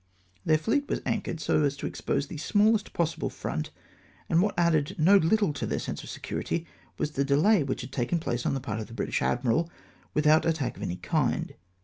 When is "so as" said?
1.39-1.77